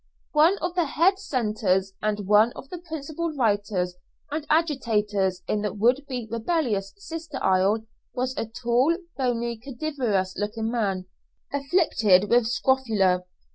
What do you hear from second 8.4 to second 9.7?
tall, bony,